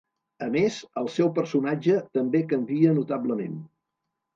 A 0.45 0.47
més, 0.55 0.77
el 1.01 1.11
seu 1.17 1.29
personatge 1.37 2.01
també 2.21 2.45
canvia 2.57 2.99
notablement. 3.01 3.67